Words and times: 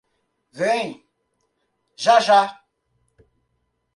Vem, 0.59 0.85
já, 2.03 2.19
já... 2.19 2.41